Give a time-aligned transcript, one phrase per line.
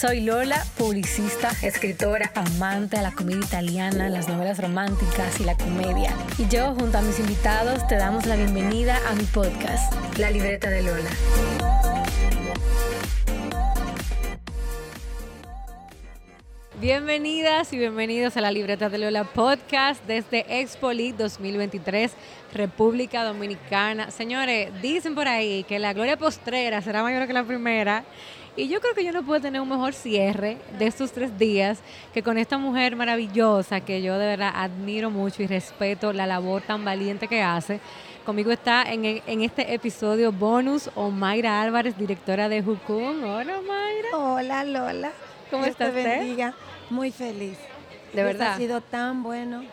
[0.00, 6.14] Soy Lola, publicista, escritora, amante de la comedia italiana, las novelas románticas y la comedia.
[6.38, 10.70] Y yo, junto a mis invitados, te damos la bienvenida a mi podcast, La Libreta
[10.70, 11.10] de Lola.
[16.80, 22.12] Bienvenidas y bienvenidos a la Libreta de Lola Podcast desde Expolit 2023,
[22.54, 24.10] República Dominicana.
[24.10, 28.02] Señores, dicen por ahí que la gloria postrera será mayor que la primera
[28.56, 31.78] y yo creo que yo no puedo tener un mejor cierre de estos tres días
[32.12, 36.62] que con esta mujer maravillosa que yo de verdad admiro mucho y respeto la labor
[36.62, 37.80] tan valiente que hace.
[38.24, 43.24] Conmigo está en, en este episodio bonus Omaira Álvarez, directora de Jucum.
[43.24, 44.08] Hola, Omaira.
[44.14, 45.12] Hola, Lola.
[45.50, 45.92] ¿Cómo estás?
[45.92, 46.54] Te bendiga.
[46.90, 47.56] Muy feliz.
[48.12, 48.54] De verdad.
[48.54, 49.64] Ha sido tan bueno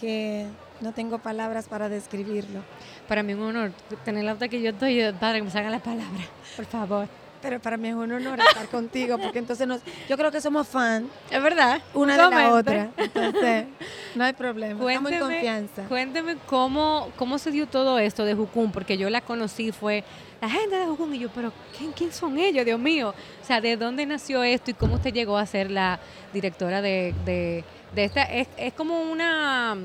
[0.00, 0.46] que
[0.80, 2.60] no tengo palabras para describirlo.
[3.08, 3.72] Para mí es un honor
[4.04, 7.21] tener la que yo estoy, para que me salgan las palabras, por favor.
[7.42, 10.68] Pero para mí es un honor estar contigo, porque entonces nos, yo creo que somos
[10.68, 11.08] fans.
[11.28, 11.82] Es verdad.
[11.92, 12.90] Una de la otra.
[12.96, 13.66] Entonces,
[14.14, 14.80] no hay problema.
[14.80, 15.82] Cuénteme, Estamos en confianza.
[15.88, 20.04] Cuénteme cómo, cómo se dio todo esto de Jucum, porque yo la conocí, fue
[20.40, 23.14] la gente de Jucum, y yo, pero ¿quién, ¿quién son ellos, Dios mío?
[23.42, 25.98] O sea, ¿de dónde nació esto y cómo usted llegó a ser la
[26.32, 28.22] directora de, de, de esta?
[28.22, 29.76] Es, es como una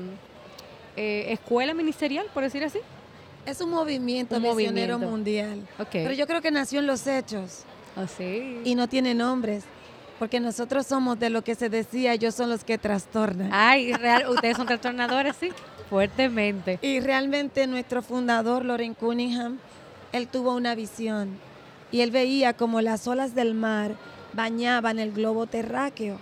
[0.96, 2.78] eh, escuela ministerial, por decir así.
[3.48, 5.66] Es un movimiento misionero mundial.
[5.90, 7.64] Pero yo creo que nació en los hechos.
[7.96, 8.60] Oh, sí.
[8.62, 9.64] Y no tiene nombres.
[10.18, 13.48] Porque nosotros somos de lo que se decía, ellos son los que trastornan.
[13.50, 15.50] Ay, real, ustedes son trastornadores, sí,
[15.88, 16.78] fuertemente.
[16.82, 19.58] Y realmente nuestro fundador, Loren Cunningham,
[20.12, 21.38] él tuvo una visión.
[21.90, 23.92] Y él veía como las olas del mar
[24.34, 26.18] bañaban el globo terráqueo.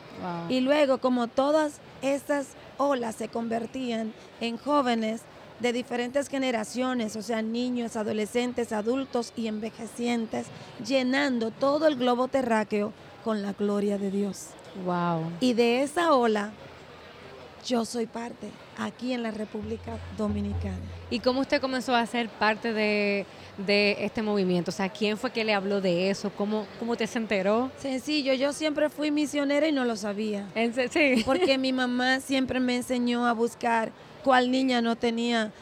[0.48, 5.22] Y luego como todas esas olas se convertían en jóvenes
[5.61, 10.47] de diferentes generaciones, o sea, niños, adolescentes, adultos y envejecientes,
[10.87, 12.93] llenando todo el globo terráqueo
[13.25, 14.49] con la gloria de Dios.
[14.84, 15.33] Wow.
[15.41, 16.53] Y de esa ola
[17.66, 20.78] yo soy parte aquí en la República Dominicana.
[21.11, 23.27] ¿Y cómo usted comenzó a ser parte de,
[23.99, 24.71] este movimiento?
[24.71, 26.31] O sea, ¿quién fue que le habló de eso?
[26.31, 27.71] ¿Cómo, cómo te se enteró?
[27.77, 30.47] Sencillo, yo siempre fui misionera y no lo sabía.
[30.93, 31.22] sí.
[31.25, 33.91] Porque mi mamá siempre me enseñó a buscar
[34.26, 35.53] cuál niña no tenía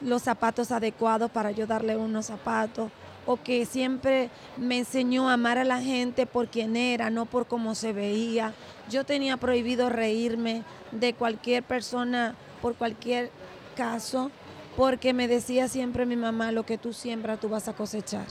[0.00, 2.90] los zapatos adecuados para yo darle unos zapatos,
[3.26, 7.46] o que siempre me enseñó a amar a la gente por quien era, no por
[7.46, 8.54] cómo se veía.
[8.88, 10.62] Yo tenía prohibido reírme
[10.92, 13.30] de cualquier persona por cualquier
[13.76, 14.30] caso,
[14.74, 18.24] porque me decía siempre mi mamá, lo que tú siembras, tú vas a cosechar.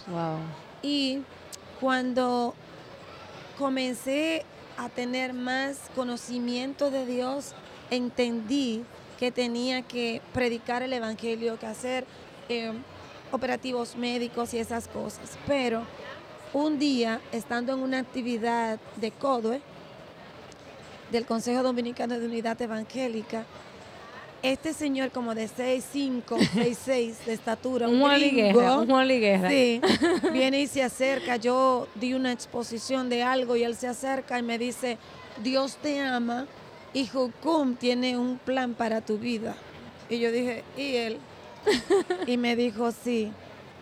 [0.81, 1.19] Y
[1.79, 2.55] cuando
[3.59, 4.45] comencé
[4.77, 7.53] a tener más conocimiento de Dios,
[7.91, 8.83] entendí
[9.17, 12.05] que tenía que predicar el Evangelio, que hacer
[12.49, 12.71] eh,
[13.31, 15.37] operativos médicos y esas cosas.
[15.47, 15.83] Pero
[16.53, 19.61] un día, estando en una actividad de CODUE,
[21.11, 23.45] del Consejo Dominicano de Unidad Evangélica,
[24.43, 26.85] este señor como de 6'5, 6'6
[27.25, 29.07] de estatura, un, gringo, un
[29.49, 29.81] Sí,
[30.31, 31.37] viene y se acerca.
[31.37, 34.97] Yo di una exposición de algo y él se acerca y me dice,
[35.43, 36.45] Dios te ama
[36.97, 39.55] y Jucum tiene un plan para tu vida.
[40.09, 41.19] Y yo dije, ¿y él?
[42.25, 43.31] y me dijo, sí,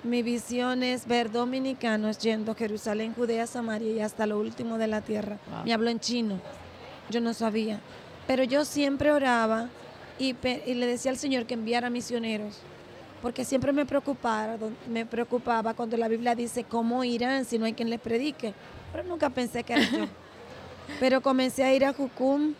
[0.03, 4.87] mi visión es ver dominicanos yendo a Jerusalén, Judea, Samaria y hasta lo último de
[4.87, 5.37] la tierra.
[5.63, 6.41] Me habló en chino,
[7.09, 7.79] yo no sabía.
[8.27, 9.69] Pero yo siempre oraba
[10.19, 12.59] y, y le decía al Señor que enviara misioneros
[13.21, 14.57] porque siempre me preocupaba,
[14.89, 18.53] me preocupaba cuando la Biblia dice cómo irán si no hay quien les predique.
[18.91, 20.05] Pero nunca pensé que era yo.
[20.99, 22.53] Pero comencé a ir a Jucum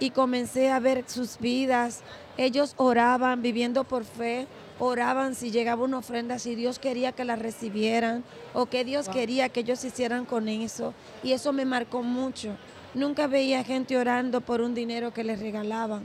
[0.00, 2.02] y comencé a ver sus vidas.
[2.36, 4.46] Ellos oraban viviendo por fe,
[4.78, 9.48] oraban si llegaba una ofrenda, si Dios quería que la recibieran o que Dios quería
[9.48, 10.94] que ellos hicieran con eso.
[11.22, 12.56] Y eso me marcó mucho.
[12.94, 16.04] Nunca veía gente orando por un dinero que les regalaban.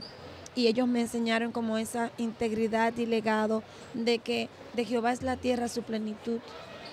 [0.54, 3.62] Y ellos me enseñaron como esa integridad y legado
[3.94, 6.40] de que de Jehová es la tierra su plenitud.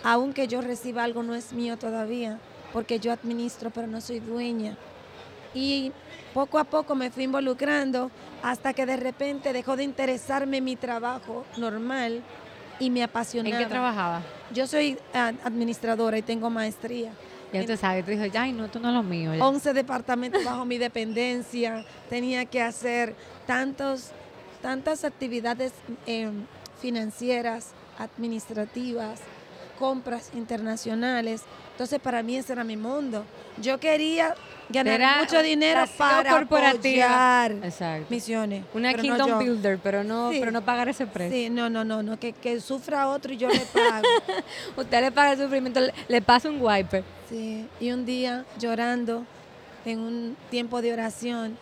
[0.03, 2.39] Aunque yo reciba algo no es mío todavía,
[2.71, 4.77] porque yo administro, pero no soy dueña.
[5.55, 5.91] Y
[6.37, 8.11] poco a poco me fui involucrando
[8.43, 12.21] hasta que de repente dejó de interesarme mi trabajo normal
[12.79, 13.57] y me apasionaba.
[13.57, 14.21] ¿En qué trabajaba?
[14.53, 14.99] Yo soy
[15.43, 17.11] administradora y tengo maestría.
[17.51, 19.31] Ya usted sabe, te dijo, ay, no, esto no es lo mío.
[19.39, 23.15] 11 departamentos bajo mi dependencia, tenía que hacer
[23.47, 24.11] tantos
[24.61, 25.73] tantas actividades
[26.05, 26.29] eh,
[26.79, 29.21] financieras, administrativas,
[29.79, 31.41] compras internacionales.
[31.71, 33.25] Entonces para mí ese era mi mundo.
[33.61, 34.35] Yo quería
[34.69, 38.05] ganar Era mucho dinero para apoyar Exacto.
[38.09, 38.65] misiones.
[38.73, 39.39] Una no Kingdom.
[39.39, 40.37] Builder, pero no, Sí.
[40.39, 41.35] pero no pagar ese precio.
[41.35, 44.03] Sí, no, no, no, no, que, que sufra otro y yo le pago.
[44.77, 47.03] Usted le paga el sufrimiento, le, le pasa un wiper.
[47.29, 49.23] Sí, y un día llorando
[49.85, 51.57] en un tiempo de oración,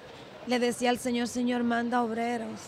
[0.47, 2.59] le decía al Señor, Señor, manda obreros,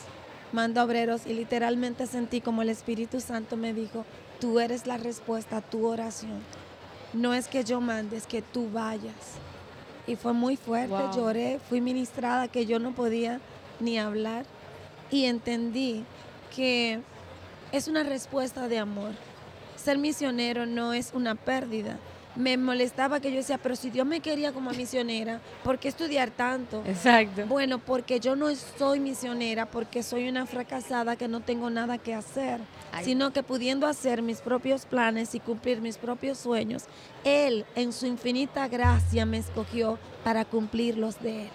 [0.51, 1.25] manda obreros.
[1.25, 4.05] Y literalmente sentí como el Espíritu Santo me dijo,
[4.39, 6.41] tú eres la respuesta a tu oración.
[7.17, 9.39] No es que yo mande, es que tú vayas.
[10.05, 11.15] Y fue muy fuerte, Wow.
[11.15, 13.39] lloré, fui ministrada que yo no podía
[13.79, 14.45] ni hablar.
[15.09, 16.05] Y entendí
[16.55, 17.01] que
[17.71, 19.11] es una respuesta de amor.
[19.75, 21.97] Ser misionero no es una pérdida.
[22.37, 26.29] Me molestaba que yo decía, pero si Dios me quería como misionera, ¿por qué estudiar
[26.29, 26.83] tanto?
[26.85, 27.47] Exacto.
[27.47, 32.13] Bueno, porque yo no soy misionera, porque soy una fracasada que no tengo nada que
[32.13, 32.59] hacer,
[32.91, 33.05] Ay.
[33.05, 36.83] sino que pudiendo hacer mis propios planes y cumplir mis propios sueños,
[37.23, 41.49] Él en su infinita gracia me escogió para cumplir los de Él.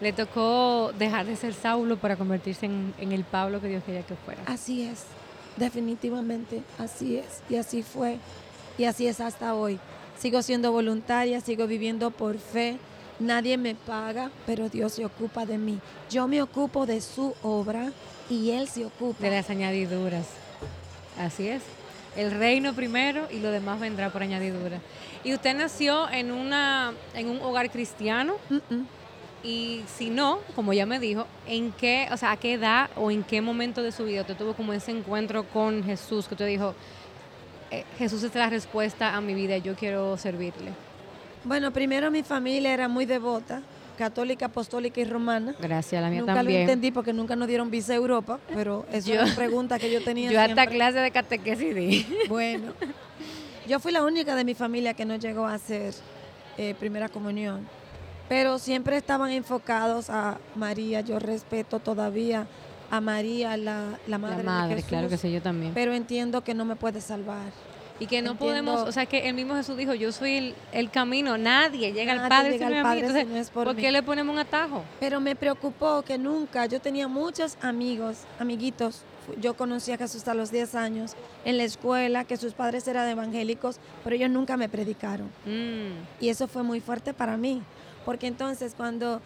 [0.00, 4.02] Le tocó dejar de ser Saulo para convertirse en, en el Pablo que Dios quería
[4.02, 4.42] que fuera.
[4.46, 5.04] Así es,
[5.56, 8.18] definitivamente, así es, y así fue,
[8.76, 9.78] y así es hasta hoy.
[10.18, 12.78] Sigo siendo voluntaria, sigo viviendo por fe,
[13.18, 15.78] nadie me paga, pero Dios se ocupa de mí.
[16.10, 17.92] Yo me ocupo de su obra
[18.30, 19.22] y Él se ocupa.
[19.22, 20.26] De las añadiduras.
[21.18, 21.62] Así es.
[22.16, 24.80] El reino primero y lo demás vendrá por añadidura.
[25.24, 28.36] Y usted nació en una en un hogar cristiano
[29.44, 33.10] y si no, como ya me dijo, ¿en qué, o sea, a qué edad o
[33.10, 36.46] en qué momento de su vida usted tuvo como ese encuentro con Jesús que usted
[36.46, 36.74] dijo,
[37.98, 40.72] Jesús es la respuesta a mi vida, yo quiero servirle?
[41.44, 43.60] Bueno, primero mi familia era muy devota,
[43.98, 45.54] católica, apostólica y romana.
[45.60, 46.60] Gracias, la mía Nunca también.
[46.60, 49.90] lo entendí porque nunca nos dieron visa a Europa, pero es Yo- una pregunta que
[49.92, 52.06] yo tenía Yo hasta clase de catequesis di.
[52.28, 52.72] Bueno,
[53.68, 55.94] yo fui la única de mi familia que no llegó a hacer
[56.58, 57.66] eh, primera comunión,
[58.28, 61.02] pero siempre estaban enfocados a María.
[61.02, 62.46] Yo respeto todavía
[62.90, 65.72] a María, la, la madre, La de madre, Jesús, claro que sí, yo también.
[65.74, 67.52] pero entiendo que no me puede salvar.
[68.00, 68.36] Y que no Entiendo.
[68.38, 72.12] podemos, o sea, que el mismo Jesús dijo, yo soy el, el camino, nadie llega
[72.12, 72.82] al Padre llega si no al.
[72.82, 73.82] Padre si Entonces, no es por ¿por mí.
[73.82, 74.82] qué le ponemos un atajo?
[74.98, 79.02] Pero me preocupó que nunca, yo tenía muchos amigos, amiguitos,
[79.40, 81.12] yo conocí a Jesús a los 10 años
[81.44, 85.28] en la escuela, que sus padres eran evangélicos, pero ellos nunca me predicaron.
[85.46, 87.62] Mm, Y eso fue muy fuerte para mí,
[88.04, 89.22] porque entonces cuando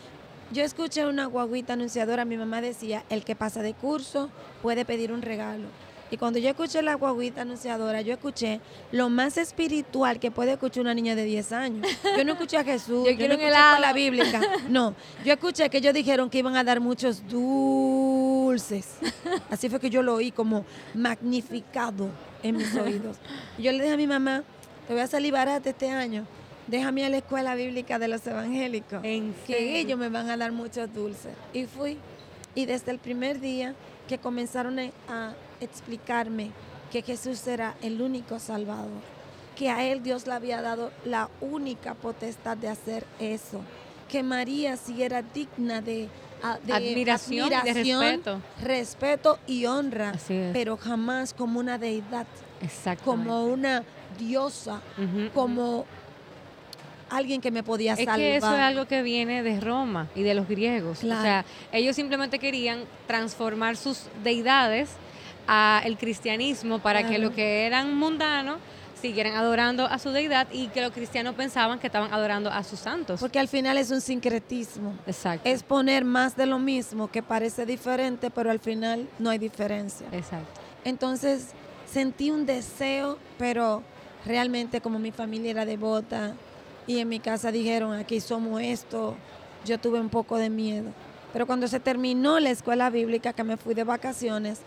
[0.52, 4.30] yo escuché una guaguita anunciadora, mi mamá decía, el que pasa de curso
[4.62, 5.64] puede pedir un regalo.
[6.10, 8.60] Y cuando yo escuché la guaguita anunciadora, yo escuché
[8.92, 11.86] lo más espiritual que puede escuchar una niña de 10 años.
[12.16, 14.40] Yo no escuché a Jesús, Yo yo, no escuché con la bíblica.
[14.68, 14.94] No,
[15.24, 18.98] yo escuché que ellos dijeron que iban a dar muchos dulces.
[19.50, 20.64] Así fue que yo lo oí como
[20.94, 22.08] magnificado
[22.42, 23.16] en mis oídos.
[23.56, 24.42] Y yo le dije a mi mamá,
[24.86, 26.26] te voy a salir barata este año.
[26.66, 29.00] Déjame a la escuela bíblica de los evangélicos.
[29.02, 31.32] ¿En que ellos me van a dar muchos dulces.
[31.52, 31.98] Y fui.
[32.54, 33.74] Y desde el primer día
[34.06, 36.50] que comenzaron a explicarme
[36.92, 39.00] que Jesús era el único salvador,
[39.56, 43.60] que a él Dios le había dado la única potestad de hacer eso,
[44.08, 46.08] que María sí era digna de,
[46.42, 48.40] a- de Admiración de admiración, respeto.
[48.62, 50.24] respeto y honra, es.
[50.52, 52.26] pero jamás como una deidad,
[53.04, 53.84] como una
[54.18, 54.80] diosa,
[55.34, 55.84] como
[57.10, 58.16] alguien que me podía Es salvar.
[58.16, 61.00] que eso es algo que viene de Roma y de los griegos.
[61.00, 61.20] Claro.
[61.20, 64.90] O sea, ellos simplemente querían transformar sus deidades
[65.48, 68.58] al cristianismo para que lo que eran mundanos
[69.00, 72.80] siguieran adorando a su deidad y que los cristianos pensaban que estaban adorando a sus
[72.80, 73.20] santos.
[73.20, 74.94] Porque al final es un sincretismo.
[75.06, 75.48] Exacto.
[75.48, 80.06] Es poner más de lo mismo que parece diferente, pero al final no hay diferencia.
[80.12, 80.60] Exacto.
[80.84, 81.48] Entonces
[81.90, 83.82] sentí un deseo, pero
[84.26, 86.34] realmente como mi familia era devota
[86.86, 89.16] y en mi casa dijeron, aquí somos esto,
[89.64, 90.90] yo tuve un poco de miedo.
[91.32, 94.60] Pero cuando se terminó la escuela bíblica, que me fui de vacaciones,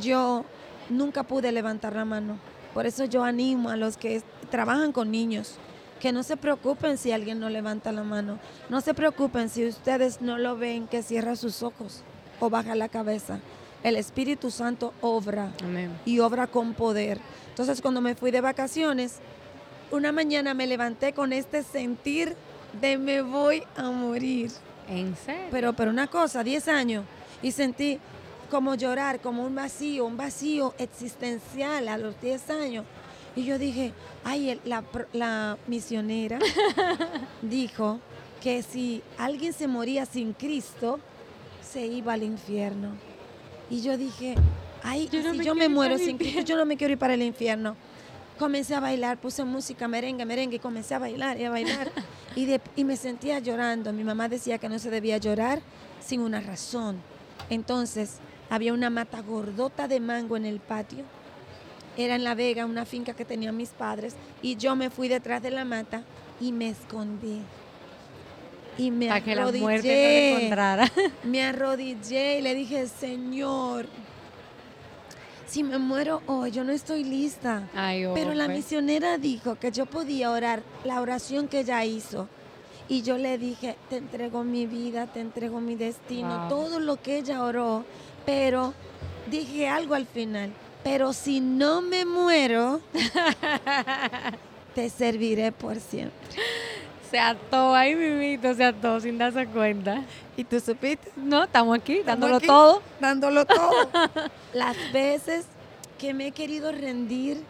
[0.00, 0.44] yo
[0.88, 2.38] nunca pude levantar la mano.
[2.74, 5.56] Por eso yo animo a los que trabajan con niños,
[6.00, 8.38] que no se preocupen si alguien no levanta la mano.
[8.68, 12.02] No se preocupen si ustedes no lo ven, que cierra sus ojos
[12.40, 13.40] o baja la cabeza.
[13.82, 15.90] El Espíritu Santo obra Amén.
[16.04, 17.18] y obra con poder.
[17.48, 19.20] Entonces cuando me fui de vacaciones,
[19.90, 22.36] una mañana me levanté con este sentir
[22.80, 24.50] de me voy a morir.
[24.88, 25.46] ¿En serio?
[25.50, 27.04] Pero, pero una cosa, 10 años,
[27.42, 27.98] y sentí
[28.50, 32.84] como llorar, como un vacío, un vacío existencial a los 10 años.
[33.34, 33.92] Y yo dije,
[34.24, 36.38] ay, el- la, la misionera
[37.42, 38.00] dijo
[38.42, 41.00] que si alguien se moría sin Cristo,
[41.62, 42.90] se iba al infierno.
[43.70, 44.36] Y yo dije,
[44.82, 47.76] ay, si yo me muero sin Cristo, yo no me quiero ir para el infierno.
[48.38, 51.90] Comencé a bailar, puse música, merengue, merengue, y comencé a bailar y a bailar.
[52.36, 53.92] y, de- y me sentía llorando.
[53.92, 55.60] Mi mamá decía que no se debía llorar
[56.00, 56.96] sin una razón.
[57.50, 58.16] Entonces,
[58.50, 61.04] había una mata gordota de mango en el patio.
[61.96, 64.14] Era en La Vega, una finca que tenían mis padres.
[64.42, 66.02] Y yo me fui detrás de la mata
[66.40, 67.40] y me escondí.
[68.78, 70.34] Y me Para que la muerte no arrodillé.
[70.36, 70.92] encontrara.
[71.24, 73.86] Me arrodillé y le dije, Señor,
[75.46, 77.68] si me muero hoy, yo no estoy lista.
[77.74, 78.58] Ay, oh, Pero la pues.
[78.58, 82.28] misionera dijo que yo podía orar la oración que ella hizo.
[82.88, 86.48] Y yo le dije, te entrego mi vida, te entrego mi destino, Wow.
[86.50, 87.84] todo lo que ella oró.
[88.26, 88.74] Pero
[89.30, 90.52] dije algo al final,
[90.84, 92.80] pero si no me muero,
[94.74, 96.16] te serviré por siempre.
[97.10, 100.02] Se ató ahí mimito, se ató sin darse cuenta.
[100.36, 101.10] ¿Y tú supiste?
[101.16, 102.46] No, estamos aquí, Estamos dándolo aquí.
[102.46, 102.82] todo.
[103.00, 103.70] dándolo todo.
[104.52, 105.46] Las veces
[105.98, 107.42] que me he querido rendir,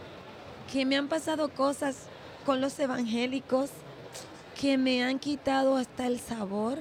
[0.72, 1.96] que me han pasado cosas
[2.44, 3.70] con los evangélicos,
[4.60, 6.78] que me han quitado hasta el sabor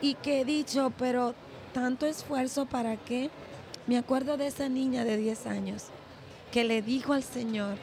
[0.00, 1.34] y que he dicho, pero
[1.74, 3.28] tanto esfuerzo para qué.
[3.86, 5.84] Me acuerdo de esa niña de 10 años
[6.50, 7.76] que le dijo al Señor,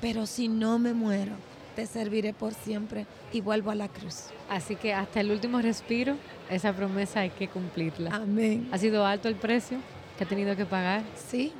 [0.00, 1.34] pero si no me muero,
[1.76, 4.30] te serviré por siempre y vuelvo a la cruz.
[4.48, 6.16] Así que hasta el último respiro,
[6.50, 8.16] esa promesa hay que cumplirla.
[8.16, 8.68] Amén.
[8.72, 9.78] ¿Ha sido alto el precio
[10.18, 11.02] que ha tenido que pagar?
[11.30, 11.52] Sí,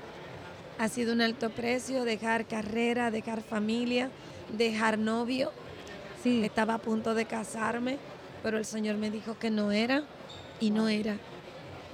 [0.79, 4.11] ha sido un alto precio dejar carrera, dejar familia,
[4.57, 5.53] dejar novio.
[6.23, 6.43] Sí.
[6.43, 7.99] Estaba a punto de casarme,
[8.43, 10.05] pero el Señor me dijo que no era
[10.61, 11.19] y no era,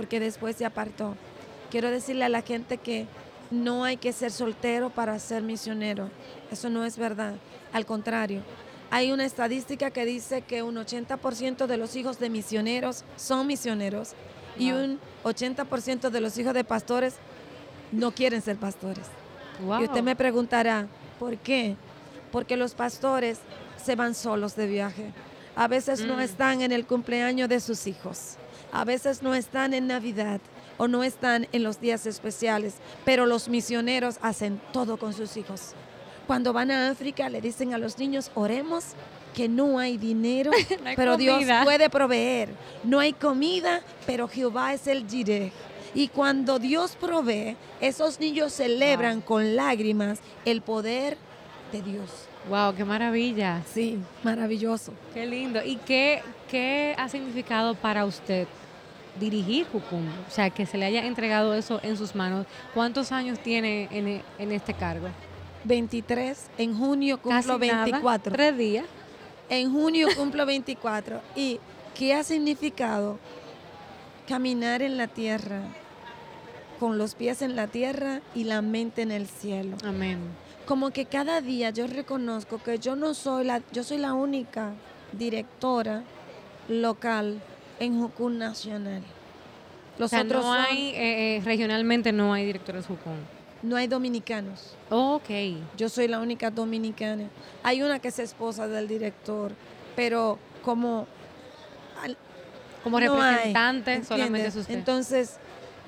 [0.01, 1.15] porque después se apartó.
[1.71, 3.07] Quiero decirle a la gente que
[3.51, 6.09] no hay que ser soltero para ser misionero.
[6.51, 7.35] Eso no es verdad.
[7.75, 8.41] Al contrario,
[8.91, 14.13] hay una estadística que dice que un 80% de los hijos de misioneros son misioneros
[14.59, 17.17] y un 80% de los hijos de pastores
[17.93, 19.05] no quieren ser pastores.
[19.63, 19.83] Wow.
[19.83, 20.87] Y usted me preguntará,
[21.19, 21.77] ¿por qué?
[22.33, 23.39] Porque los pastores
[23.77, 25.13] se van solos de viaje.
[25.57, 26.21] A veces no Mm.
[26.21, 28.37] están en el cumpleaños de sus hijos.
[28.73, 30.41] A veces no están en Navidad
[30.79, 32.77] o no están en los días especiales.
[33.05, 35.75] Pero los misioneros hacen todo con sus hijos.
[36.27, 38.95] Cuando van a África le dicen a los niños, oremos
[39.35, 40.51] que no hay dinero,
[40.83, 42.51] No hay pero Dios puede proveer.
[42.85, 45.53] No hay comida, pero Jehová es el Jireh.
[45.93, 51.17] Y cuando Dios provee, esos niños celebran con lágrimas el poder
[51.73, 52.11] de Dios.
[52.49, 53.63] Wow, qué maravilla.
[53.73, 54.93] Sí, maravilloso.
[55.13, 55.63] Qué lindo.
[55.65, 58.47] ¿Y qué, qué ha significado para usted
[59.19, 60.07] dirigir Jucum?
[60.29, 62.47] O sea, que se le haya entregado eso en sus manos.
[62.75, 65.09] ¿Cuántos años tiene en, en este cargo?
[65.65, 68.33] 23, en junio cumplo Casi nada, 24.
[68.33, 68.87] Tres días.
[69.49, 71.21] En junio cumplo 24.
[71.37, 71.61] ¿Y
[71.95, 73.19] qué ha significado
[74.27, 75.63] caminar en la tierra,
[76.79, 79.77] con los pies en la tierra y la mente en el cielo?
[79.85, 80.19] Amén.
[80.67, 84.73] Como que cada día yo reconozco que yo no soy la, yo soy la única
[85.13, 86.05] directora
[86.69, 87.43] local
[87.81, 89.03] en Jucún Nacional.
[89.97, 93.15] O Los sea, otros no son- hay, eh, eh, regionalmente no hay directores Jucum.
[93.63, 94.75] no hay dominicanos.
[94.91, 95.29] Ok.
[95.77, 97.25] Yo soy la única dominicana.
[97.63, 99.53] Hay una que es esposa del director,
[99.97, 101.07] pero como
[102.03, 102.17] al-
[102.85, 104.75] Como no hay, representante solamente es usted.
[104.75, 105.37] Entonces,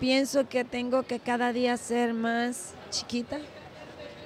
[0.00, 3.38] pienso que tengo que cada día ser más chiquita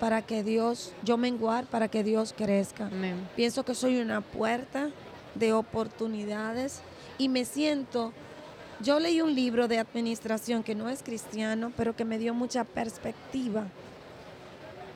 [0.01, 2.87] para que Dios, yo menguar, para que Dios crezca.
[2.87, 3.29] Amén.
[3.37, 4.91] Pienso que soy una puerta
[5.39, 6.81] de oportunidades
[7.19, 8.13] y me siento,
[8.81, 12.65] yo leí un libro de administración que no es cristiano, pero que me dio mucha
[12.65, 13.67] perspectiva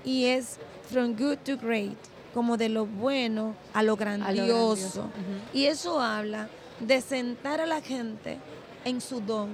[0.04, 0.59] y es
[0.90, 1.97] From Good to Great,
[2.35, 5.11] como de lo bueno a lo A lo grandioso.
[5.52, 6.49] Y eso habla
[6.80, 8.38] de sentar a la gente
[8.85, 9.50] en su don.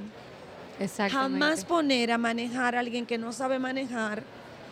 [1.10, 4.22] Jamás poner a manejar a alguien que no sabe manejar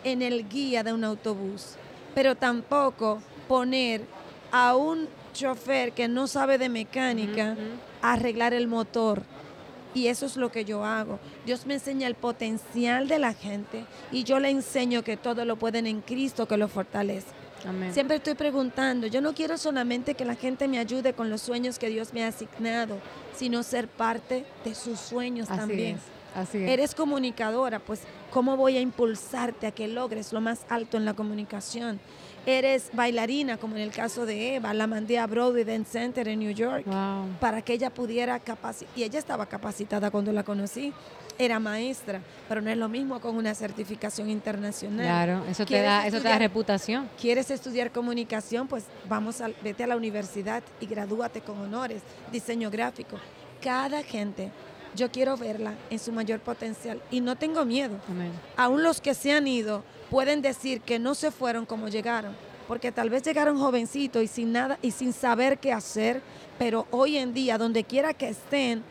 [0.03, 1.75] en el guía de un autobús,
[2.13, 4.05] pero tampoco poner
[4.51, 7.55] a un chofer que no sabe de mecánica
[8.01, 9.21] a arreglar el motor.
[9.93, 11.19] Y eso es lo que yo hago.
[11.45, 15.55] Dios me enseña el potencial de la gente y yo le enseño que todo lo
[15.57, 17.27] pueden en Cristo que lo fortalece.
[17.65, 17.93] Amén.
[17.93, 21.79] Siempre estoy preguntando, yo no quiero solamente que la gente me ayude con los sueños
[21.79, 22.97] que Dios me ha asignado,
[23.35, 25.95] sino ser parte de sus sueños Así también.
[25.95, 26.01] es.
[26.35, 26.69] Así es.
[26.69, 28.01] Eres comunicadora, pues
[28.31, 31.99] ¿cómo voy a impulsarte a que logres lo más alto en la comunicación?
[32.45, 36.39] Eres bailarina, como en el caso de Eva, la mandé a Broadway Dance Center en
[36.39, 37.37] New York Wow.
[37.39, 40.93] para que ella pudiera capacitar, y ella estaba capacitada cuando la conocí,
[41.39, 45.05] era maestra, pero no es lo mismo con una certificación internacional.
[45.05, 47.09] Claro, eso te ¿Quieres da, eso te da reputación.
[47.19, 48.67] ¿Quieres estudiar comunicación?
[48.67, 53.17] Pues vamos a, vete a la universidad y gradúate con honores, diseño gráfico.
[53.61, 54.51] Cada gente
[54.95, 57.97] yo quiero verla en su mayor potencial y no tengo miedo.
[58.07, 58.31] Amén.
[58.55, 59.83] Aún los que se han ido
[60.15, 62.33] pueden decir que no se fueron como llegaron,
[62.69, 66.21] porque tal vez llegaron jovencitos y sin nada y sin saber qué hacer,
[66.57, 68.81] pero hoy en día, donde quiera que estén,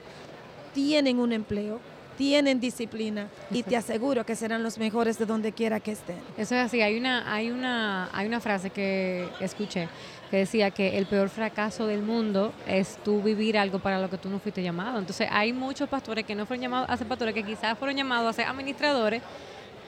[0.75, 1.81] tienen un empleo,
[2.19, 6.19] tienen disciplina y te aseguro que serán los mejores de donde quiera que estén.
[6.37, 6.83] Eso es así.
[6.83, 9.89] Hay una, hay una, hay una frase que escuché
[10.31, 14.19] que decía que el peor fracaso del mundo es tú vivir algo para lo que
[14.19, 14.99] tú no fuiste llamado.
[14.99, 18.29] Entonces hay muchos pastores que no fueron llamados a ser pastores, que quizás fueron llamados
[18.29, 19.23] a ser administradores,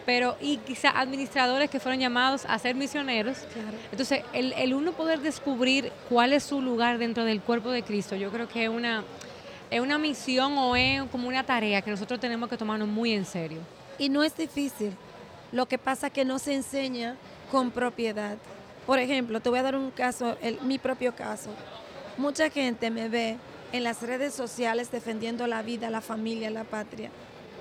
[0.06, 3.38] pero y quizás administradores que fueron llamados a ser misioneros.
[3.90, 8.14] Entonces el, el uno poder descubrir cuál es su lugar dentro del cuerpo de Cristo,
[8.16, 9.02] yo creo que es una,
[9.70, 13.24] es una misión o es como una tarea que nosotros tenemos que tomarnos muy en
[13.24, 13.58] serio.
[13.98, 14.92] Y no es difícil.
[15.52, 17.16] Lo que pasa que no se enseña
[17.50, 18.36] con propiedad.
[18.86, 21.50] Por ejemplo, te voy a dar un caso, el- mi propio caso.
[22.16, 23.36] Mucha gente me ve
[23.72, 27.10] en las redes sociales defendiendo la vida, la familia, la patria.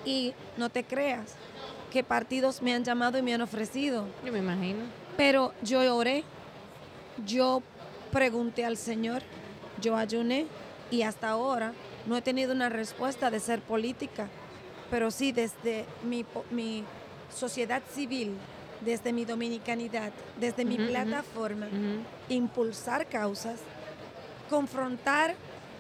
[0.06, 1.34] Y no te creas
[1.96, 4.06] que partidos me han llamado y me han ofrecido.
[4.26, 4.80] Yo me imagino.
[5.16, 6.26] Pero yo oré,
[7.26, 7.64] yo
[8.12, 9.22] pregunté al Señor,
[9.80, 10.46] yo ayuné
[10.92, 11.72] y hasta ahora
[12.06, 14.28] no he tenido una respuesta de ser política,
[14.92, 16.84] pero sí desde mi,
[17.34, 18.34] sociedad civil,
[18.82, 21.68] desde mi dominicanidad, desde mi plataforma,
[22.28, 23.62] impulsar causas,
[24.50, 25.34] confrontar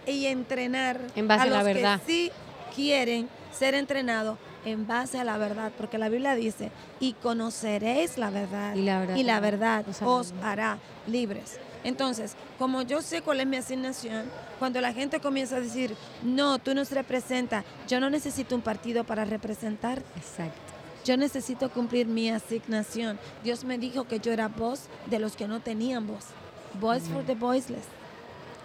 [0.07, 1.99] y entrenar En base a la los verdad.
[1.99, 2.31] que sí
[2.73, 8.29] quieren ser entrenados en base a la verdad, porque la Biblia dice, y conoceréis la
[8.29, 11.59] verdad, Y la verdad y la os- verdad os os hará libres.
[11.83, 14.23] Entonces, como yo sé cuál es mi asignación,
[14.57, 19.03] cuando la gente comienza a decir, no, tú nos representas, yo no necesito un partido
[19.03, 20.57] para representar, Exacto.
[21.05, 23.19] yo necesito cumplir mi asignación.
[23.43, 26.25] Dios me dijo que yo era voz de los que no tenían voz.
[26.79, 27.85] Voice for the voiceless.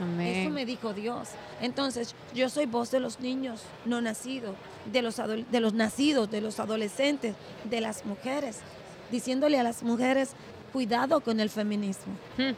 [0.01, 0.29] Amén.
[0.47, 1.29] Eso me dijo Dios.
[1.61, 4.55] Entonces, yo soy voz de los niños no nacidos,
[4.87, 7.35] de los, de los nacidos, de los adolescentes,
[7.65, 8.61] de las mujeres,
[9.11, 10.33] diciéndole a las mujeres,
[10.73, 12.13] cuidado con el feminismo.
[12.37, 12.55] Hmm.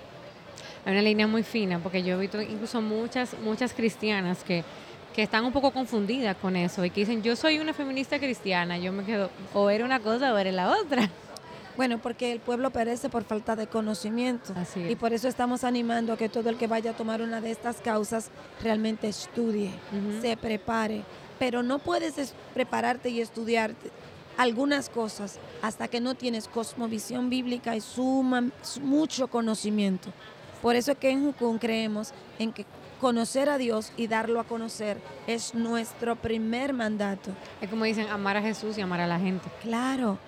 [0.84, 4.64] Hay una línea muy fina, porque yo he visto incluso muchas, muchas cristianas que,
[5.14, 8.78] que están un poco confundidas con eso y que dicen, yo soy una feminista cristiana,
[8.78, 11.08] yo me quedo, o era una cosa o era la otra.
[11.76, 14.52] Bueno, porque el pueblo perece por falta de conocimiento.
[14.56, 14.80] Así.
[14.80, 17.50] Y por eso estamos animando a que todo el que vaya a tomar una de
[17.50, 18.30] estas causas
[18.62, 19.70] realmente estudie,
[20.20, 21.02] se prepare.
[21.42, 23.74] Pero no puedes es- prepararte y estudiar
[24.36, 28.44] algunas cosas hasta que no tienes cosmovisión bíblica y suma
[28.80, 30.10] mucho conocimiento.
[30.62, 32.64] Por eso es que en Jucún creemos en que
[33.00, 37.32] conocer a Dios y darlo a conocer es nuestro primer mandato.
[37.60, 39.48] Es como dicen, amar a Jesús y amar a la gente.
[39.62, 40.18] Claro.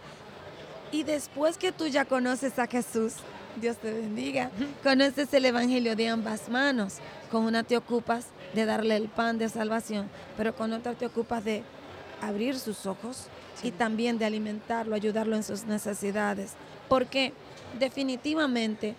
[0.91, 3.15] Y después que tú ya conoces a Jesús,
[3.61, 4.51] Dios te bendiga,
[4.83, 6.95] conoces el Evangelio de ambas manos.
[7.31, 11.45] Con una te ocupas de darle el pan de salvación, pero con otra te ocupas
[11.45, 11.63] de
[12.21, 13.27] abrir sus ojos
[13.63, 16.55] y también de alimentarlo, ayudarlo en sus necesidades.
[16.89, 17.33] Porque
[17.79, 18.95] definitivamente,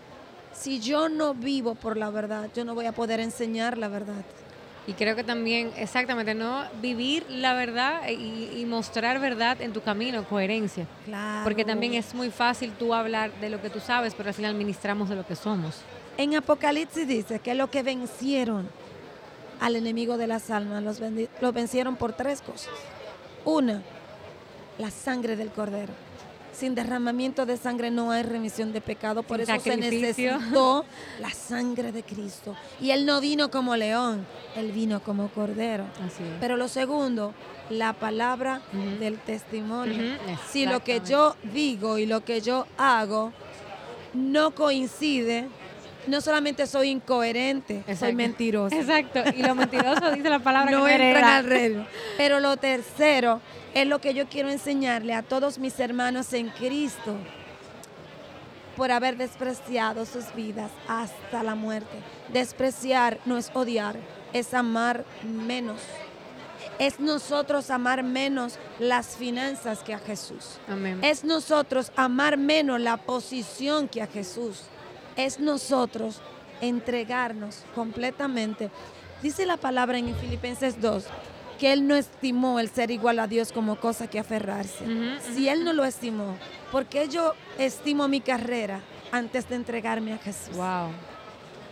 [0.54, 4.24] si yo no vivo por la verdad, yo no voy a poder enseñar la verdad.
[4.88, 9.82] Y creo que también, exactamente, no vivir la verdad y, y mostrar verdad en tu
[9.82, 10.86] camino, coherencia.
[11.06, 11.44] Claro.
[11.44, 14.54] Porque también es muy fácil tú hablar de lo que tú sabes, pero al final
[14.54, 15.82] ministramos de lo que somos.
[16.18, 18.70] En Apocalipsis dice que lo que vencieron
[19.60, 21.00] al enemigo de las almas, los,
[21.54, 22.74] vencieron por tres cosas.
[23.44, 23.82] Una,
[24.78, 25.94] la sangre del cordero.
[26.54, 30.86] Sin derramamiento de sangre no hay remisión de pecado, por Sin eso se necesitó
[31.20, 32.56] la sangre de Cristo.
[32.80, 35.84] Y él no vino como león, él vino como cordero.
[35.96, 36.30] Así es.
[36.40, 37.34] Pero lo segundo,
[37.70, 38.62] la palabra
[39.00, 40.18] del testimonio.
[40.50, 43.34] Si lo que yo digo y lo que yo hago
[44.14, 45.50] no coincide,
[46.08, 48.16] no solamente soy incoherente, soy Exacto.
[48.16, 48.76] mentirosa.
[48.76, 49.24] Exacto.
[49.36, 51.38] Y lo mentiroso dice la palabra No que hereda.
[51.38, 51.88] al reino.
[52.18, 53.42] Pero lo tercero
[53.74, 57.16] es lo que yo quiero enseñarle a todos mis hermanos en Cristo
[58.78, 61.98] por haber despreciado sus vidas hasta la muerte.
[62.34, 63.96] Despreciar no es odiar,
[64.34, 65.80] es amar menos.
[66.78, 70.58] Es nosotros amar menos las finanzas que a Jesús.
[70.68, 71.00] Amén.
[71.04, 74.64] Es nosotros amar menos la posición que a Jesús.
[75.16, 76.22] Es nosotros
[76.62, 78.70] entregarnos completamente.
[79.22, 81.06] Dice la palabra en Filipenses 2
[81.60, 84.86] que Él no estimó el ser igual a Dios como cosa que aferrarse.
[85.34, 86.36] Si Él no lo estimó,
[86.72, 90.56] ¿por qué yo estimo mi carrera antes de entregarme a Jesús?
[90.56, 90.90] Wow.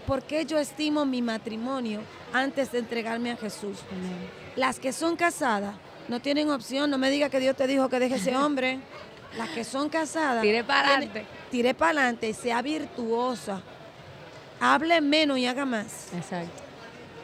[0.07, 2.01] ¿Por qué yo estimo mi matrimonio
[2.33, 3.79] antes de entregarme a Jesús?
[3.91, 4.29] Amén.
[4.55, 5.75] Las que son casadas
[6.07, 6.89] no tienen opción.
[6.89, 8.79] No me diga que Dios te dijo que deje ese hombre.
[9.37, 10.43] Las que son casadas.
[10.43, 11.25] Tire para adelante.
[11.53, 13.61] Tire para adelante y sea virtuosa.
[14.59, 16.11] Hable menos y haga más.
[16.11, 16.63] Exacto.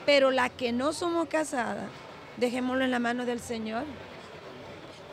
[0.05, 1.89] Pero las que no somos casadas,
[2.37, 3.85] dejémoslo en la mano del Señor.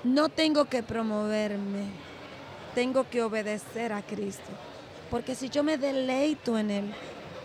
[0.05, 1.85] No tengo que promoverme,
[2.75, 4.53] tengo que obedecer a Cristo.
[5.11, 6.95] Porque si yo me deleito en Él,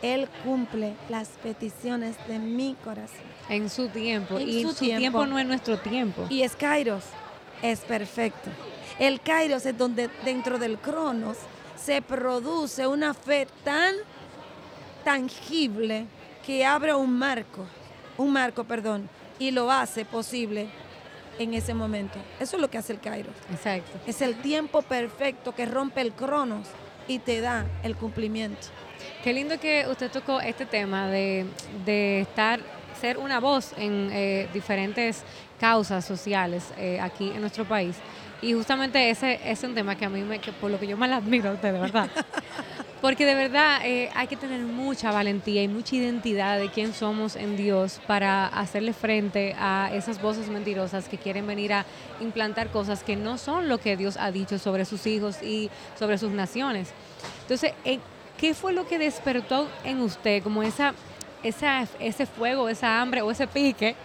[0.02, 3.32] Él cumple las peticiones de mi corazón.
[3.48, 4.38] En su tiempo.
[4.42, 5.26] y su, tiempo.
[5.26, 6.28] no es nuestro tiempo.
[6.30, 7.06] Y es Kairos,
[7.62, 8.50] es perfecto.
[9.00, 11.38] El Kairos es donde dentro del Cronos
[11.84, 13.96] se produce una fe tan
[15.04, 16.06] tangible
[16.46, 17.66] que abre un marco,
[18.18, 20.70] un marco, perdón, y lo hace posible
[21.40, 22.20] en ese momento.
[22.40, 23.34] Eso es lo que hace el Kairos.
[23.52, 24.00] Exacto.
[24.06, 26.68] Es el tiempo perfecto que rompe el Cronos
[27.08, 28.68] y te da el cumplimiento.
[29.24, 31.48] Qué lindo que usted tocó este tema de,
[32.22, 32.60] estar,
[33.00, 35.24] ser una voz en eh, diferentes
[35.60, 37.96] causas sociales eh, aquí en nuestro país.
[38.42, 40.98] Y justamente ese, es un tema que a mí, me, que por lo que yo
[40.98, 42.10] más la admiro a usted, de verdad.
[43.02, 47.36] Porque de verdad eh, hay que tener mucha valentía y mucha identidad de quién somos
[47.36, 51.86] en Dios para hacerle frente a esas voces mentirosas que quieren venir a
[52.20, 56.20] implantar cosas que no son lo que Dios ha dicho sobre sus hijos y sobre
[56.20, 56.94] sus naciones.
[57.42, 57.98] Entonces, eh,
[58.38, 60.94] ¿qué fue lo que despertó en usted como esa,
[61.42, 63.96] esa, ese fuego, esa hambre o ese pique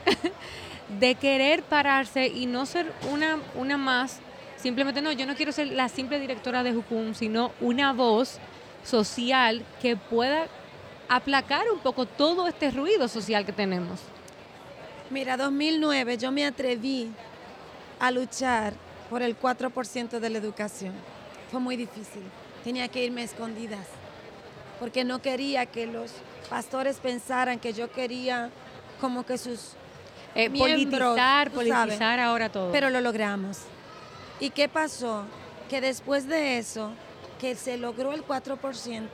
[1.01, 4.21] de querer pararse y no ser una, una más?
[4.57, 8.39] Simplemente no, yo no quiero ser la simple directora de Jucum, sino una voz
[8.83, 10.47] social que pueda
[11.09, 14.01] aplacar un poco todo este ruido social que tenemos?
[15.11, 17.11] Mira, 2009 yo me atreví
[18.01, 18.75] a luchar
[19.09, 20.95] por el 4% de la educación.
[21.51, 22.23] Fue muy difícil.
[22.65, 23.87] Tenía que irme escondidas
[24.81, 26.13] porque no quería que los
[26.51, 28.51] pastores pensaran que yo quería
[29.01, 29.73] como que sus
[30.35, 32.73] eh, politizar, politizar ahora todo.
[32.73, 33.61] Pero lo logramos.
[34.41, 35.25] ¿Y qué pasó?
[35.69, 36.93] Que después de eso
[37.41, 39.09] que se logró el 4%,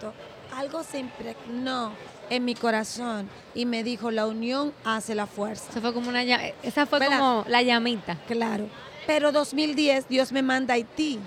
[0.57, 1.93] algo se impregnó
[2.31, 5.71] en mi corazón y me dijo, la unión hace la fuerza.
[5.71, 8.17] Esa fue como una esa fue como la llamita.
[8.27, 8.69] Claro.
[9.07, 11.19] Pero 2010 Dios me manda a Haití.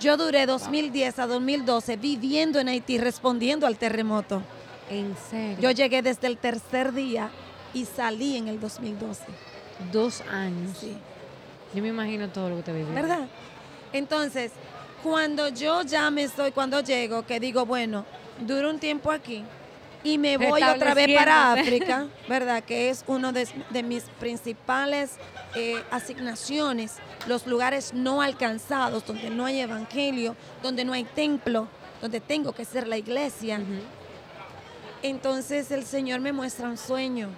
[0.00, 4.42] Yo duré 2010 a 2012 viviendo en Haití, respondiendo al terremoto.
[4.88, 5.58] ¿En serio?
[5.60, 7.30] Yo llegué desde el tercer día
[7.74, 9.24] y salí en el 2012.
[9.92, 10.76] Dos años.
[10.78, 10.96] Sí.
[11.74, 12.92] Yo me imagino todo lo que te vivió.
[12.92, 13.28] ¿Verdad?
[13.92, 14.52] Entonces,
[15.02, 18.04] cuando yo ya me estoy, cuando llego, que digo, bueno,
[18.40, 19.44] duro un tiempo aquí
[20.02, 22.62] y me voy otra vez para África, ¿verdad?
[22.64, 23.46] Que es uno de,
[23.82, 25.12] mis principales
[25.54, 31.68] eh, asignaciones, los lugares no alcanzados, donde no hay evangelio, donde no hay templo,
[32.00, 33.60] donde tengo que ser la iglesia.
[35.02, 37.28] Entonces el Señor me muestra un sueño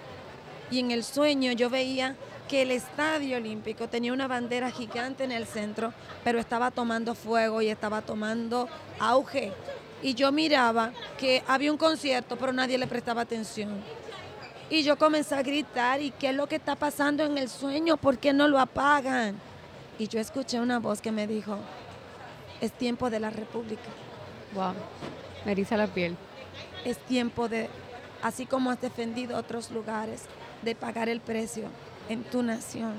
[0.70, 2.16] y en el sueño yo veía
[2.52, 7.62] que el estadio olímpico tenía una bandera gigante en el centro, pero estaba tomando fuego
[7.62, 9.54] y estaba tomando auge.
[10.02, 13.82] Y yo miraba que había un concierto, pero nadie le prestaba atención.
[14.68, 17.96] Y yo comencé a gritar, ¿y qué es lo que está pasando en el sueño?
[17.96, 19.34] ¿Por qué no lo apagan?
[19.98, 21.56] Y yo escuché una voz que me dijo,
[22.60, 23.88] es tiempo de la República.
[24.52, 24.74] Wow,
[25.46, 26.18] me eriza la piel.
[26.84, 27.70] Es tiempo de,
[28.20, 30.24] así como has defendido otros lugares,
[30.60, 31.70] de pagar el precio
[32.08, 32.94] en tu nación.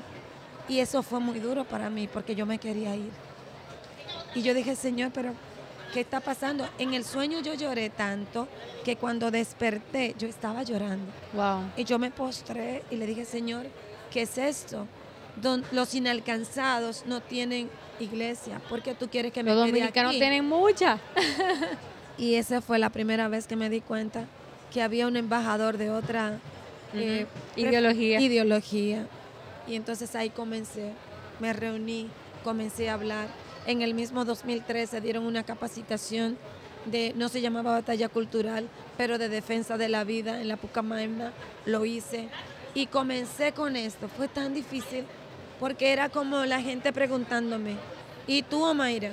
[0.68, 3.12] Y eso fue muy duro para mí porque yo me quería ir.
[4.36, 5.34] Y yo dije, Señor, pero
[5.94, 6.68] ¿qué está pasando?
[6.78, 8.48] En el sueño yo lloré tanto
[8.84, 11.12] que cuando desperté yo estaba llorando.
[11.34, 11.72] Wow.
[11.78, 13.68] Y yo me postré y le dije, Señor,
[14.12, 14.88] ¿qué es esto?
[15.42, 18.62] Don, los inalcanzados no tienen iglesia.
[18.70, 21.00] porque tú quieres que me Los dominicanos tienen mucha.
[22.18, 24.26] y esa fue la primera vez que me di cuenta
[24.72, 26.40] que había un embajador de otra
[26.94, 28.20] eh, ideología.
[28.20, 29.08] Ideología.
[29.68, 30.92] Y entonces ahí comencé,
[31.40, 32.10] me reuní,
[32.44, 33.28] comencé a hablar.
[33.66, 36.38] En el mismo 2013 dieron una capacitación
[36.86, 41.32] de, no se llamaba batalla cultural, pero de defensa de la vida en la Pucamaima,
[41.66, 42.28] lo hice.
[42.74, 44.10] Y comencé con esto.
[44.10, 45.06] Fue tan difícil
[45.60, 47.78] porque era como la gente preguntándome,
[48.28, 49.12] ¿y tú, Omaira?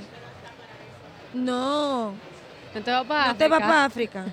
[1.32, 2.14] No.
[2.74, 4.26] No te vas para no te vas para África.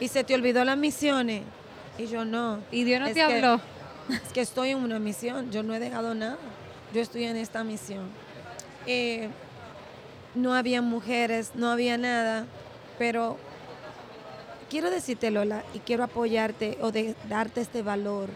[0.00, 1.42] Y se te olvidó las misiones.
[1.98, 2.60] Y yo no.
[2.70, 3.60] ¿Y Dios no te habló?
[4.08, 6.38] Es que estoy en una misión, yo no he dejado nada.
[6.92, 8.10] Yo estoy en esta misión.
[8.86, 9.28] Eh,
[10.34, 12.46] no había mujeres, no había nada,
[12.98, 13.38] pero
[14.70, 18.28] quiero decirte, Lola, y quiero apoyarte o de, darte este valor.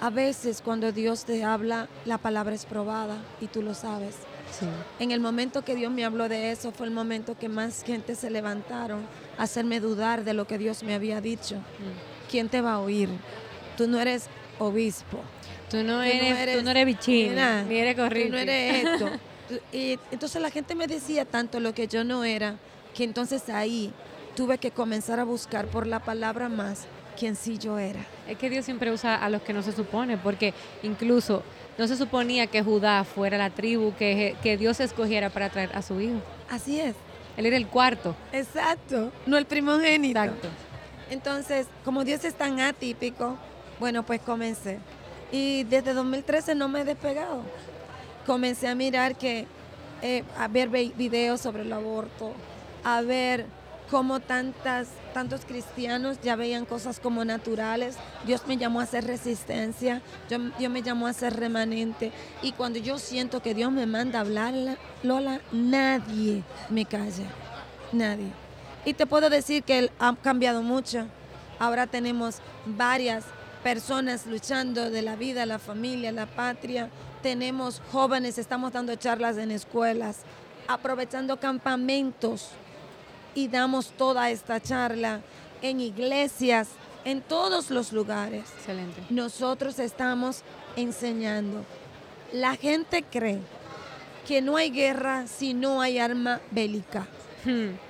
[0.00, 4.16] A veces cuando Dios te habla, la palabra es probada y tú lo sabes.
[4.58, 4.66] Sí.
[5.00, 8.14] En el momento que Dios me habló de eso, fue el momento que más gente
[8.14, 9.06] se levantaron
[9.38, 11.56] a hacerme dudar de lo que Dios me había dicho.
[11.56, 12.15] Mm.
[12.30, 13.08] ¿Quién te va a oír?
[13.76, 15.20] Tú no eres obispo.
[15.70, 18.30] Tú no, eres, tú no eres bichina, ni eres corriente.
[18.30, 19.10] Tú no eres esto.
[19.72, 22.56] y entonces la gente me decía tanto lo que yo no era,
[22.94, 23.92] que entonces ahí
[24.36, 26.86] tuve que comenzar a buscar por la palabra más
[27.16, 28.00] quien sí yo era.
[28.28, 31.42] Es que Dios siempre usa a los que no se supone, porque incluso
[31.78, 35.82] no se suponía que Judá fuera la tribu que, que Dios escogiera para traer a
[35.82, 36.20] su hijo.
[36.48, 36.94] Así es.
[37.36, 38.14] Él era el cuarto.
[38.32, 40.18] Exacto, no el primogénito.
[40.20, 40.48] Exacto.
[41.10, 43.36] Entonces, como Dios es tan atípico,
[43.78, 44.78] bueno, pues comencé.
[45.32, 47.42] Y desde 2013 no me he despegado.
[48.26, 49.46] Comencé a mirar que,
[50.02, 52.32] eh, a ver ve- videos sobre el aborto,
[52.84, 53.46] a ver
[53.90, 57.96] cómo tantas, tantos cristianos ya veían cosas como naturales.
[58.24, 62.10] Dios me llamó a hacer resistencia, yo- Dios me llamó a ser remanente.
[62.42, 64.54] Y cuando yo siento que Dios me manda a hablar,
[65.04, 67.26] Lola, nadie me calla,
[67.92, 68.32] nadie.
[68.86, 71.06] Y te puedo decir que ha cambiado mucho.
[71.58, 73.24] Ahora tenemos varias
[73.64, 76.88] personas luchando de la vida, la familia, la patria.
[77.20, 80.18] Tenemos jóvenes, estamos dando charlas en escuelas,
[80.68, 82.50] aprovechando campamentos
[83.34, 85.20] y damos toda esta charla
[85.62, 86.68] en iglesias,
[87.04, 88.44] en todos los lugares.
[88.56, 89.02] Excelente.
[89.10, 90.42] Nosotros estamos
[90.76, 91.64] enseñando.
[92.32, 93.40] La gente cree
[94.28, 97.08] que no hay guerra si no hay arma bélica.
[97.44, 97.85] Hmm.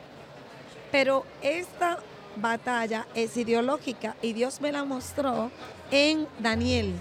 [0.96, 1.98] Pero esta
[2.36, 5.50] batalla es ideológica y Dios me la mostró
[5.90, 6.94] en Daniel.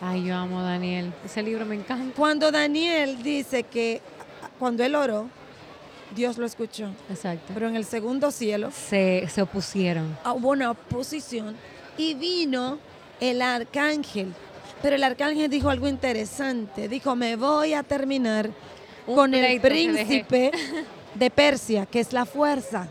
[0.00, 1.12] Ay, yo amo a Daniel.
[1.22, 2.14] Ese libro me encanta.
[2.16, 4.00] Cuando Daniel dice que
[4.58, 5.28] cuando él oró,
[6.16, 6.88] Dios lo escuchó.
[7.10, 7.50] Exacto.
[7.52, 10.16] Pero en el segundo cielo Se, se opusieron.
[10.24, 11.54] hubo una oposición
[11.98, 12.78] y vino
[13.20, 14.32] el arcángel.
[14.80, 16.88] Pero el arcángel dijo algo interesante.
[16.88, 18.48] Dijo, me voy a terminar
[19.06, 20.24] Un con el pleito que dejé".
[20.24, 20.50] príncipe
[21.14, 22.88] de Persia, que es la fuerza.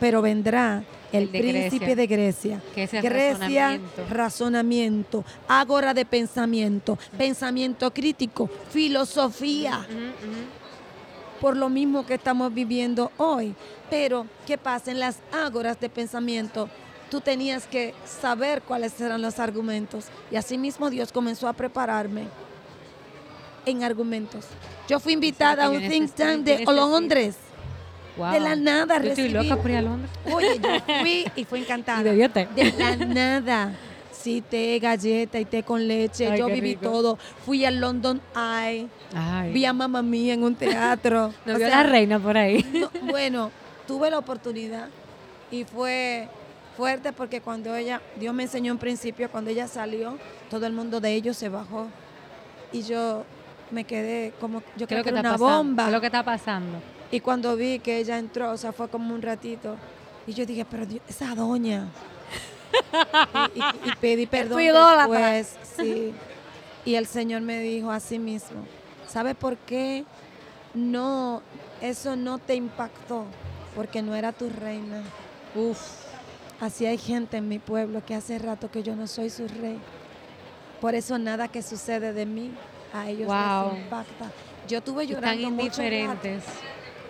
[0.00, 1.96] Pero vendrá el, El de príncipe Grecia.
[1.96, 2.62] de Grecia.
[2.74, 5.24] Que es el Grecia, razonamiento.
[5.48, 9.86] ágora de pensamiento, pensamiento crítico, filosofía
[11.40, 13.54] por lo mismo que estamos viviendo hoy.
[13.90, 14.90] Pero, ¿qué pasa?
[14.90, 16.68] En las ágoras de pensamiento,
[17.10, 20.06] tú tenías que saber cuáles eran los argumentos.
[20.30, 22.24] Y asimismo Dios comenzó a prepararme
[23.66, 24.44] en argumentos.
[24.88, 26.64] Yo fui invitada a un think tank de.
[26.64, 27.36] Londres.
[28.18, 28.32] Wow.
[28.32, 29.48] De la nada Yo estoy recibí.
[29.48, 30.10] loca por ir a Londres.
[30.32, 32.12] Oye, yo fui y fui encantada.
[32.14, 32.48] Y té.
[32.54, 33.72] De la nada.
[34.12, 36.28] Sí, té, galleta y té con leche.
[36.28, 36.82] Ay, yo viví rico.
[36.90, 37.18] todo.
[37.46, 38.88] Fui al London Eye.
[39.14, 39.52] Ay.
[39.52, 41.32] Vi a mamá mía en un teatro.
[41.46, 42.64] No O sea, la reina por ahí.
[42.74, 43.50] no, bueno,
[43.86, 44.88] tuve la oportunidad
[45.52, 46.28] y fue
[46.76, 50.18] fuerte porque cuando ella, Dios me enseñó en principio, cuando ella salió,
[50.50, 51.86] todo el mundo de ellos se bajó
[52.72, 53.24] y yo
[53.70, 55.56] me quedé como, yo ¿Qué es creo que que era una pasando?
[55.56, 55.82] bomba.
[55.84, 56.78] ¿Qué es lo que está pasando?
[57.10, 59.76] Y cuando vi que ella entró, o sea, fue como un ratito,
[60.26, 61.88] y yo dije, pero Dios, esa doña.
[63.54, 66.12] y, y- y pedí perdón después, sí.
[66.84, 68.64] Y el Señor me dijo así mismo,
[69.08, 70.04] ¿sabe por qué
[70.74, 71.42] no,
[71.80, 73.24] eso no te impactó?
[73.74, 75.02] Porque no era tu reina.
[75.54, 75.78] Uf.
[76.60, 79.78] Así hay gente en mi pueblo que hace rato que yo no soy su rey.
[80.80, 82.50] Por eso nada que sucede de mí
[82.92, 83.72] a ellos Wow.
[83.74, 84.30] les impacta.
[84.66, 86.28] Yo estuve Están llorando mucho rato.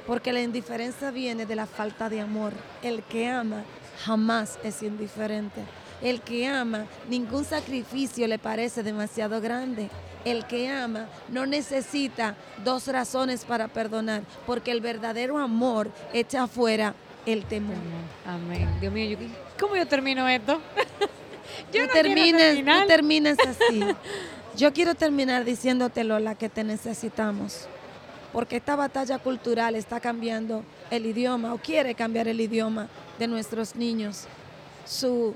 [0.09, 2.55] Porque la indiferencia viene de la falta de amor.
[2.83, 3.62] El que ama
[4.05, 5.61] jamás es indiferente.
[6.01, 9.90] El que ama, ningún sacrificio le parece demasiado grande.
[10.25, 16.94] El que ama no necesita dos razones para perdonar, porque el verdadero amor echa afuera
[17.27, 17.77] el temor.
[18.27, 18.66] Amén.
[18.81, 19.18] Dios mío,
[19.61, 20.59] ¿cómo yo termino esto?
[21.73, 22.87] yo no tú terminar.
[22.87, 23.85] terminas así.
[24.57, 27.68] Yo quiero terminar diciéndote, Lola, que te necesitamos.
[28.33, 32.88] Porque esta batalla cultural está cambiando el idioma o quiere cambiar el idioma
[33.19, 34.25] de nuestros niños.
[34.87, 35.35] Su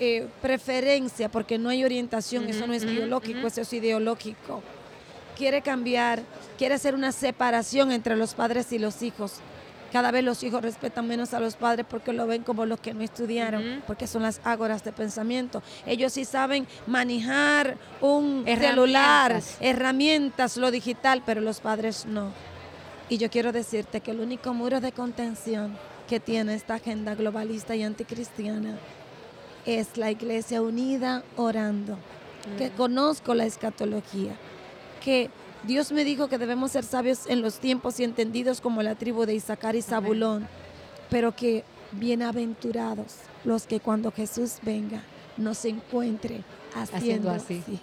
[0.00, 4.62] eh, preferencia, porque no hay orientación, eso no es ujú, biológico, eso es ideológico.
[5.36, 6.22] Quiere cambiar,
[6.58, 9.40] quiere hacer una separación entre los padres y los hijos.
[9.92, 12.92] Cada vez los hijos respetan menos a los padres porque lo ven como los que
[12.92, 15.62] no estudiaron, porque son las ágoras de pensamiento.
[15.86, 18.68] Ellos sí saben manejar un Herramientas.
[18.68, 22.32] celular, herramientas, lo digital, pero los padres no.
[23.08, 25.76] Y yo quiero decirte que el único muro de contención
[26.08, 28.76] que tiene esta agenda globalista y anticristiana
[29.64, 31.98] es la iglesia unida orando,
[32.58, 34.32] que conozco la escatología,
[35.00, 35.30] que
[35.66, 39.26] Dios me dijo que debemos ser sabios en los tiempos y entendidos como la tribu
[39.26, 40.46] de Isaacar y Zabulón,
[41.10, 45.02] pero que bienaventurados los que cuando Jesús venga
[45.36, 46.42] nos encuentre
[46.74, 47.62] haciendo, Haciendo así.
[47.62, 47.80] así.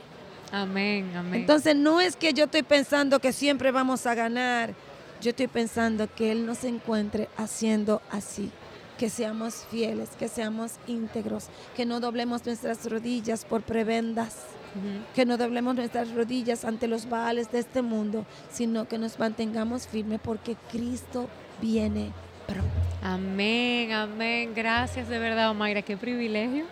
[0.51, 1.41] Amén, amén.
[1.41, 4.73] Entonces no es que yo estoy pensando que siempre vamos a ganar,
[5.21, 8.51] yo estoy pensando que Él nos encuentre haciendo así,
[8.97, 14.35] que seamos fieles, que seamos íntegros, que no doblemos nuestras rodillas por prebendas.
[15.15, 19.87] Que no doblemos nuestras rodillas ante los baales de este mundo, sino que nos mantengamos
[19.87, 21.29] firmes porque Cristo
[21.61, 22.11] viene
[22.47, 22.69] pronto.
[23.01, 24.51] Amén, amén.
[24.55, 25.81] Gracias de verdad, Omaira.
[25.81, 26.65] Qué privilegio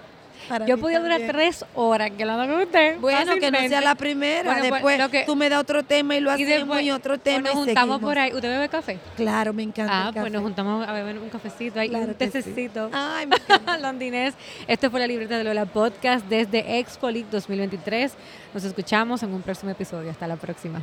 [0.49, 2.97] Para Yo podía durar tres horas que hablando con usted.
[2.99, 4.43] Bueno, que no sea la primera.
[4.43, 6.83] Bueno, pues, después lo que- tú me das otro tema y lo y hacemos después
[6.83, 7.99] y otro o tema nos y juntamos seguimos.
[8.09, 8.33] por ahí.
[8.33, 8.99] ¿Usted bebe café?
[9.15, 10.19] Claro, me encanta Ah, el café.
[10.21, 12.31] pues nos juntamos a beber un cafecito ahí, Claro un que sí.
[12.31, 12.89] tececito.
[12.93, 13.77] Ay, me encanta.
[13.79, 14.33] Londinés.
[14.67, 18.13] Esto fue la libreta de Lola Podcast desde Expo League 2023.
[18.53, 20.11] Nos escuchamos en un próximo episodio.
[20.11, 20.81] Hasta la próxima.